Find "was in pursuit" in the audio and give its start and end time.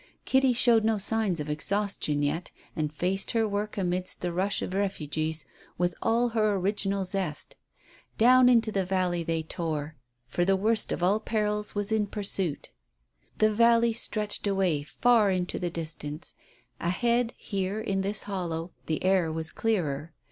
11.75-12.71